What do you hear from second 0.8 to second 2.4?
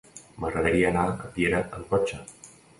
anar a Piera amb cotxe.